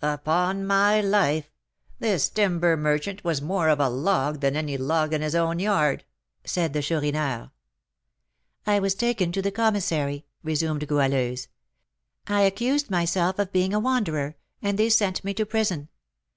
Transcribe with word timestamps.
"Upon 0.00 0.64
my 0.64 1.00
life, 1.00 1.50
this 1.98 2.28
timber 2.28 2.76
merchant 2.76 3.24
was 3.24 3.42
more 3.42 3.68
of 3.68 3.80
a 3.80 3.88
log 3.88 4.38
than 4.38 4.54
any 4.54 4.76
log 4.76 5.12
in 5.12 5.22
his 5.22 5.34
own 5.34 5.58
yard," 5.58 6.04
said 6.44 6.72
the 6.72 6.82
Chourineur. 6.82 7.50
"I 8.64 8.78
was 8.78 8.94
taken 8.94 9.32
to 9.32 9.42
the 9.42 9.50
commissary," 9.50 10.24
resumed 10.44 10.86
Goualeuse. 10.86 11.48
"I 12.28 12.42
accused 12.42 12.92
myself 12.92 13.40
of 13.40 13.50
being 13.52 13.74
a 13.74 13.80
wanderer, 13.80 14.36
and 14.62 14.78
they 14.78 14.88
sent 14.88 15.24
me 15.24 15.34
to 15.34 15.44
prison. 15.44 15.88